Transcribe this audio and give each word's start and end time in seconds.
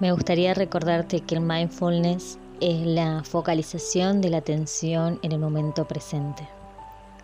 Me 0.00 0.12
gustaría 0.12 0.54
recordarte 0.54 1.22
que 1.22 1.34
el 1.34 1.40
mindfulness 1.40 2.38
es 2.60 2.86
la 2.86 3.24
focalización 3.24 4.20
de 4.20 4.30
la 4.30 4.36
atención 4.36 5.18
en 5.24 5.32
el 5.32 5.40
momento 5.40 5.88
presente. 5.88 6.48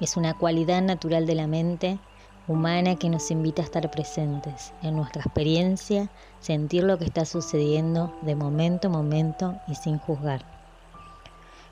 Es 0.00 0.16
una 0.16 0.34
cualidad 0.34 0.82
natural 0.82 1.24
de 1.24 1.36
la 1.36 1.46
mente 1.46 2.00
humana 2.48 2.96
que 2.96 3.08
nos 3.08 3.30
invita 3.30 3.62
a 3.62 3.66
estar 3.66 3.88
presentes 3.92 4.72
en 4.82 4.96
nuestra 4.96 5.22
experiencia, 5.22 6.10
sentir 6.40 6.82
lo 6.82 6.98
que 6.98 7.04
está 7.04 7.24
sucediendo 7.24 8.12
de 8.22 8.34
momento 8.34 8.88
a 8.88 8.90
momento 8.90 9.54
y 9.68 9.76
sin 9.76 9.98
juzgar. 9.98 10.44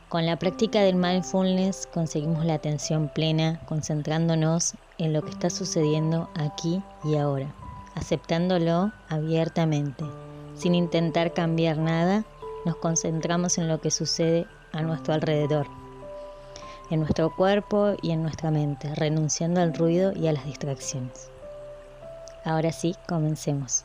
Con 0.09 0.25
la 0.25 0.39
práctica 0.39 0.83
del 0.83 0.95
mindfulness 0.95 1.89
conseguimos 1.93 2.45
la 2.45 2.55
atención 2.55 3.11
plena, 3.13 3.59
concentrándonos 3.67 4.75
en 4.99 5.13
lo 5.13 5.23
que 5.23 5.31
está 5.31 5.51
sucediendo 5.51 6.31
aquí 6.37 6.81
y 7.03 7.17
ahora, 7.17 7.53
aceptándolo 7.97 8.93
abiertamente 9.09 10.05
sin 10.55 10.75
intentar 10.75 11.33
cambiar 11.33 11.79
nada, 11.79 12.25
nos 12.65 12.77
concentramos 12.77 13.59
en 13.59 13.69
lo 13.69 13.81
que 13.81 13.91
sucede 13.91 14.47
a 14.73 14.83
nuestro 14.83 15.15
alrededor, 15.15 15.67
en 16.91 17.01
nuestro 17.01 17.35
cuerpo 17.35 17.95
y 18.03 18.13
en 18.13 18.23
nuestra 18.23 18.51
mente, 18.51 18.95
renunciando 18.95 19.61
al 19.61 19.75
ruido 19.75 20.13
y 20.15 20.29
a 20.29 20.33
las 20.33 20.45
distracciones. 20.45 21.31
Ahora 22.45 22.73
sí, 22.73 22.97
comencemos. 23.07 23.85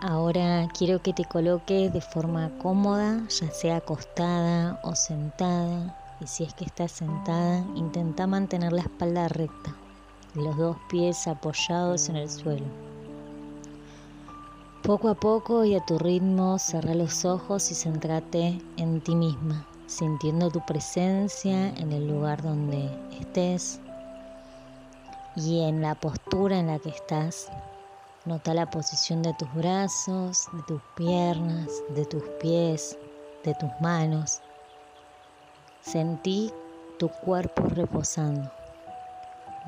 Ahora 0.00 0.68
quiero 0.78 1.02
que 1.02 1.12
te 1.12 1.24
coloques 1.24 1.92
de 1.92 2.00
forma 2.00 2.52
cómoda, 2.62 3.26
ya 3.28 3.50
sea 3.50 3.78
acostada 3.78 4.78
o 4.84 4.94
sentada. 4.94 5.98
Y 6.20 6.26
si 6.28 6.44
es 6.44 6.54
que 6.54 6.64
estás 6.64 6.92
sentada, 6.92 7.64
intenta 7.74 8.28
mantener 8.28 8.72
la 8.72 8.82
espalda 8.82 9.26
recta, 9.26 9.74
los 10.34 10.56
dos 10.56 10.76
pies 10.88 11.26
apoyados 11.26 12.08
en 12.08 12.14
el 12.14 12.30
suelo. 12.30 12.66
Poco 14.84 15.08
a 15.08 15.14
poco 15.14 15.64
y 15.64 15.74
a 15.74 15.84
tu 15.84 15.98
ritmo, 15.98 16.60
cerra 16.60 16.94
los 16.94 17.24
ojos 17.24 17.68
y 17.72 17.74
centrate 17.74 18.62
en 18.76 19.00
ti 19.00 19.16
misma, 19.16 19.66
sintiendo 19.88 20.48
tu 20.48 20.64
presencia 20.64 21.70
en 21.70 21.90
el 21.90 22.06
lugar 22.06 22.40
donde 22.40 22.88
estés 23.18 23.80
y 25.34 25.62
en 25.62 25.82
la 25.82 25.96
postura 25.96 26.60
en 26.60 26.68
la 26.68 26.78
que 26.78 26.90
estás 26.90 27.50
Nota 28.24 28.52
la 28.52 28.68
posición 28.68 29.22
de 29.22 29.32
tus 29.34 29.52
brazos, 29.54 30.48
de 30.52 30.62
tus 30.64 30.82
piernas, 30.96 31.70
de 31.90 32.04
tus 32.04 32.22
pies, 32.40 32.98
de 33.44 33.54
tus 33.54 33.70
manos. 33.80 34.40
Sentí 35.80 36.52
tu 36.98 37.08
cuerpo 37.08 37.62
reposando. 37.68 38.50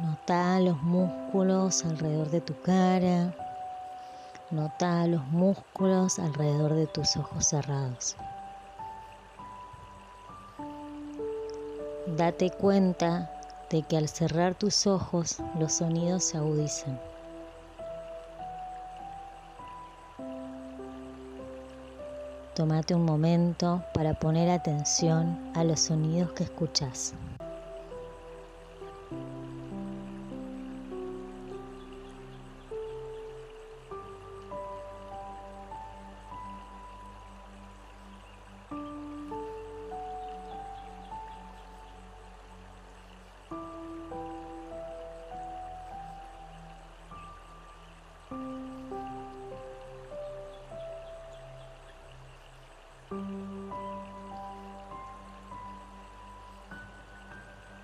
Nota 0.00 0.58
los 0.60 0.82
músculos 0.82 1.84
alrededor 1.84 2.30
de 2.30 2.40
tu 2.40 2.60
cara. 2.62 3.34
Nota 4.50 5.06
los 5.06 5.24
músculos 5.28 6.18
alrededor 6.18 6.74
de 6.74 6.88
tus 6.88 7.16
ojos 7.16 7.46
cerrados. 7.46 8.16
Date 12.16 12.50
cuenta 12.50 13.30
de 13.70 13.82
que 13.84 13.96
al 13.96 14.08
cerrar 14.08 14.56
tus 14.56 14.88
ojos 14.88 15.36
los 15.58 15.74
sonidos 15.74 16.24
se 16.24 16.38
agudizan. 16.38 17.09
Tómate 22.60 22.94
un 22.94 23.06
momento 23.06 23.82
para 23.94 24.12
poner 24.12 24.50
atención 24.50 25.50
a 25.54 25.64
los 25.64 25.80
sonidos 25.80 26.32
que 26.32 26.44
escuchas. 26.44 27.14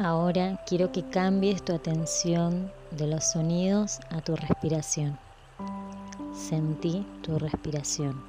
Ahora 0.00 0.62
quiero 0.64 0.92
que 0.92 1.02
cambies 1.02 1.64
tu 1.64 1.74
atención 1.74 2.70
de 2.92 3.08
los 3.08 3.24
sonidos 3.24 3.98
a 4.10 4.20
tu 4.20 4.36
respiración. 4.36 5.18
Sentí 6.32 7.04
tu 7.20 7.36
respiración. 7.36 8.22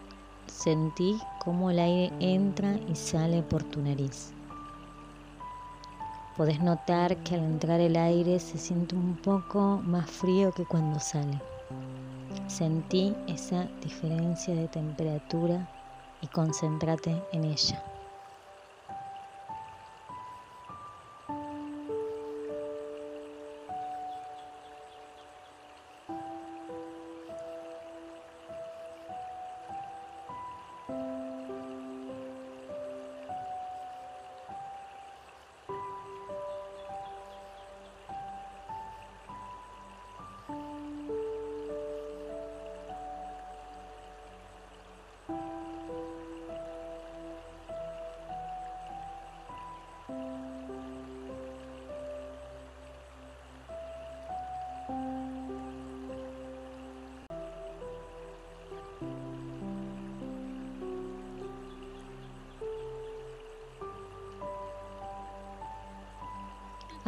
Sentí 0.47 1.19
cómo 1.37 1.69
el 1.69 1.77
aire 1.77 2.11
entra 2.19 2.73
y 2.87 2.95
sale 2.95 3.43
por 3.43 3.63
tu 3.63 3.83
nariz. 3.83 4.33
Podés 6.35 6.59
notar 6.59 7.15
que 7.17 7.35
al 7.35 7.43
entrar 7.43 7.79
el 7.79 7.97
aire 7.97 8.39
se 8.39 8.57
siente 8.57 8.95
un 8.95 9.15
poco 9.17 9.79
más 9.83 10.09
frío 10.09 10.51
que 10.51 10.65
cuando 10.65 10.99
sale. 10.99 11.39
Sentí 12.47 13.15
esa 13.27 13.65
diferencia 13.83 14.55
de 14.55 14.67
temperatura 14.69 15.69
y 16.19 16.27
concéntrate 16.27 17.21
en 17.31 17.43
ella. 17.43 17.83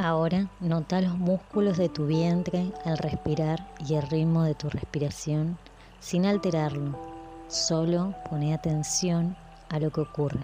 Ahora 0.03 0.48
nota 0.59 1.00
los 1.00 1.15
músculos 1.15 1.77
de 1.77 1.88
tu 1.88 2.07
vientre 2.07 2.74
al 2.86 2.98
respirar 2.98 3.71
y 3.88 3.94
el 3.94 4.01
ritmo 4.01 4.42
de 4.42 4.56
tu 4.56 4.68
respiración 4.68 5.59
sin 6.00 6.25
alterarlo. 6.25 6.98
Solo 7.48 8.15
pone 8.27 8.56
atención 8.56 9.38
a 9.69 9.77
lo 9.77 9.92
que 9.92 10.01
ocurre. 10.01 10.39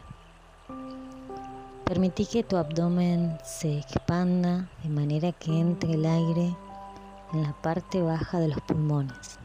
Permití 1.85 2.27
que 2.27 2.43
tu 2.43 2.55
abdomen 2.55 3.35
se 3.43 3.79
expanda 3.79 4.69
de 4.83 4.89
manera 4.89 5.31
que 5.31 5.59
entre 5.59 5.93
el 5.93 6.05
aire 6.05 6.55
en 7.33 7.41
la 7.41 7.53
parte 7.53 7.99
baja 8.03 8.37
de 8.37 8.49
los 8.49 8.61
pulmones. 8.61 9.39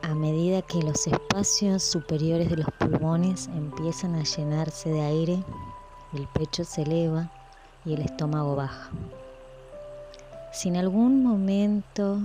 A 0.00 0.14
medida 0.14 0.62
que 0.62 0.80
los 0.80 1.06
espacios 1.06 1.82
superiores 1.82 2.48
de 2.48 2.56
los 2.56 2.70
pulmones 2.78 3.48
empiezan 3.48 4.14
a 4.14 4.24
llenarse 4.24 4.88
de 4.88 5.02
aire, 5.02 5.44
el 6.14 6.26
pecho 6.28 6.64
se 6.64 6.82
eleva 6.82 7.30
y 7.84 7.94
el 7.94 8.02
estómago 8.02 8.56
baja. 8.56 8.90
Si 10.52 10.68
en 10.68 10.76
algún 10.76 11.22
momento 11.22 12.18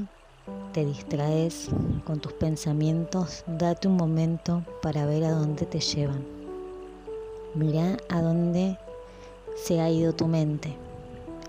te 0.74 0.86
distraes 0.86 1.70
con 2.06 2.20
tus 2.20 2.34
pensamientos, 2.34 3.44
date 3.48 3.88
un 3.88 3.98
momento 3.98 4.64
para 4.82 5.06
ver 5.06 5.24
a 5.24 5.32
dónde 5.32 5.66
te 5.66 5.80
llevan. 5.80 6.26
Mira 7.54 7.98
a 8.10 8.22
dónde 8.22 8.78
se 9.56 9.80
ha 9.80 9.90
ido 9.90 10.14
tu 10.14 10.28
mente. 10.28 10.76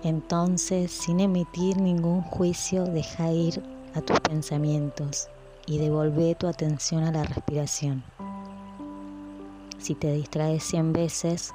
Entonces, 0.03 0.91
sin 0.91 1.19
emitir 1.19 1.77
ningún 1.77 2.21
juicio, 2.21 2.85
deja 2.85 3.31
ir 3.31 3.61
a 3.93 4.01
tus 4.01 4.19
pensamientos 4.21 5.27
y 5.65 5.79
devuelve 5.79 6.35
tu 6.35 6.47
atención 6.47 7.03
a 7.03 7.11
la 7.11 7.23
respiración. 7.23 8.03
Si 9.79 9.95
te 9.95 10.13
distraes 10.13 10.63
100 10.63 10.93
veces, 10.93 11.53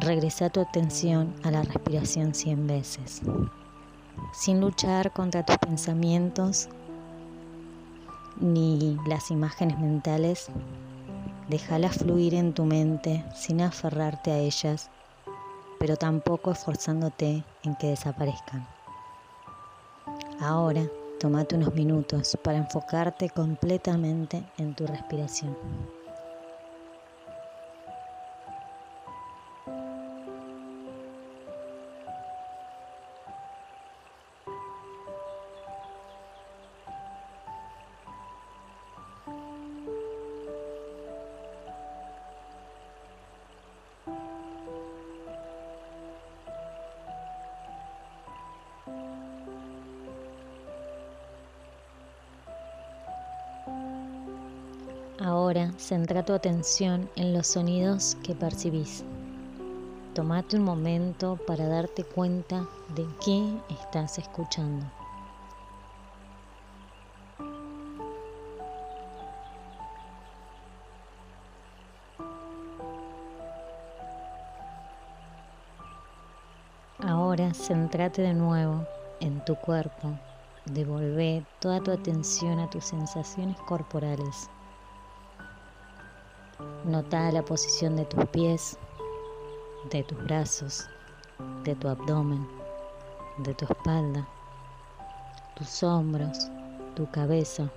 regresa 0.00 0.50
tu 0.50 0.60
atención 0.60 1.34
a 1.42 1.50
la 1.50 1.62
respiración 1.62 2.34
100 2.34 2.66
veces. 2.66 3.22
Sin 4.32 4.60
luchar 4.60 5.12
contra 5.12 5.44
tus 5.44 5.56
pensamientos 5.58 6.68
ni 8.40 8.98
las 9.06 9.30
imágenes 9.30 9.78
mentales, 9.78 10.48
déjalas 11.48 11.98
fluir 11.98 12.34
en 12.34 12.52
tu 12.52 12.64
mente 12.64 13.24
sin 13.34 13.60
aferrarte 13.60 14.30
a 14.30 14.38
ellas, 14.38 14.90
pero 15.78 15.96
tampoco 15.96 16.52
esforzándote 16.52 17.44
en 17.62 17.76
que 17.76 17.88
desaparezcan. 17.88 18.66
Ahora, 20.40 20.82
tómate 21.18 21.56
unos 21.56 21.74
minutos 21.74 22.36
para 22.42 22.58
enfocarte 22.58 23.30
completamente 23.30 24.44
en 24.58 24.74
tu 24.74 24.86
respiración. 24.86 25.56
Ahora 55.46 55.70
centra 55.78 56.24
tu 56.24 56.32
atención 56.32 57.08
en 57.14 57.32
los 57.32 57.46
sonidos 57.46 58.16
que 58.24 58.34
percibís. 58.34 59.04
Tómate 60.12 60.56
un 60.56 60.64
momento 60.64 61.38
para 61.46 61.68
darte 61.68 62.02
cuenta 62.02 62.66
de 62.96 63.06
qué 63.24 63.56
estás 63.68 64.18
escuchando. 64.18 64.84
Ahora 76.98 77.54
centrate 77.54 78.20
de 78.22 78.34
nuevo 78.34 78.84
en 79.20 79.44
tu 79.44 79.54
cuerpo. 79.54 80.18
Devolve 80.64 81.44
toda 81.60 81.80
tu 81.80 81.92
atención 81.92 82.58
a 82.58 82.68
tus 82.68 82.86
sensaciones 82.86 83.56
corporales. 83.58 84.50
Nota 86.84 87.30
la 87.32 87.42
posición 87.42 87.96
de 87.96 88.04
tus 88.04 88.24
pies, 88.26 88.78
de 89.90 90.02
tus 90.04 90.22
brazos, 90.24 90.88
de 91.64 91.74
tu 91.74 91.88
abdomen, 91.88 92.46
de 93.38 93.54
tu 93.54 93.64
espalda, 93.64 94.28
tus 95.56 95.82
hombros, 95.82 96.48
tu 96.94 97.10
cabeza. 97.10 97.70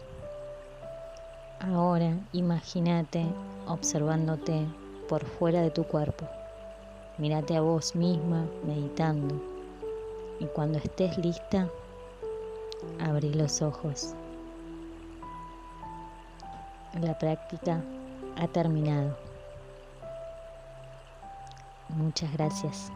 Ahora 1.59 2.17
imagínate 2.31 3.25
observándote 3.67 4.67
por 5.07 5.25
fuera 5.25 5.61
de 5.61 5.71
tu 5.71 5.83
cuerpo. 5.83 6.27
Mírate 7.17 7.57
a 7.57 7.61
vos 7.61 7.95
misma 7.95 8.45
meditando 8.65 9.41
y 10.39 10.45
cuando 10.45 10.77
estés 10.77 11.17
lista, 11.17 11.69
abrí 12.99 13.33
los 13.33 13.61
ojos. 13.61 14.13
La 17.01 17.17
práctica 17.17 17.83
ha 18.39 18.47
terminado. 18.47 19.17
Muchas 21.89 22.31
gracias. 22.33 22.91